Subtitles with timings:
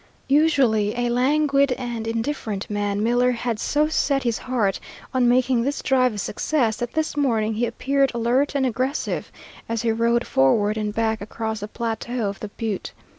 [0.33, 4.79] Usually a languid and indifferent man, Miller had so set his heart
[5.13, 9.31] on making this drive a success that this morning he appeared alert and aggressive
[9.69, 12.93] as he rode forward and back across the plateau of the Butte.